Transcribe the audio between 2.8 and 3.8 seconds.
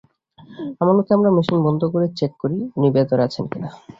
ভেতরে আছেন কি না।